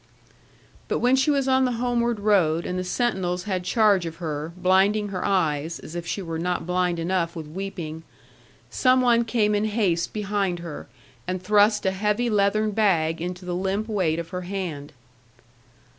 But 0.87 0.97
when 0.97 1.15
she 1.15 1.29
was 1.29 1.47
on 1.47 1.63
the 1.63 1.73
homeward 1.73 2.19
road, 2.21 2.65
and 2.65 2.79
the 2.79 2.83
sentinels 2.83 3.43
had 3.43 3.63
charge 3.63 4.07
of 4.07 4.15
her, 4.15 4.51
blinding 4.57 5.09
her 5.09 5.23
eyes, 5.23 5.77
as 5.77 5.93
if 5.93 6.07
she 6.07 6.23
were 6.23 6.39
not 6.39 6.65
blind 6.65 6.97
enough 6.97 7.35
with 7.35 7.45
weeping, 7.45 8.01
some 8.71 9.01
one 9.01 9.23
came 9.23 9.53
in 9.53 9.65
haste 9.65 10.11
behind 10.11 10.57
her, 10.57 10.87
and 11.27 11.39
thrust 11.43 11.85
a 11.85 11.91
heavy 11.91 12.31
leathern 12.31 12.71
bag 12.71 13.21
into 13.21 13.45
the 13.45 13.53
limp 13.53 13.87
weight 13.87 14.17
of 14.17 14.29
her 14.29 14.41
hand. 14.41 14.91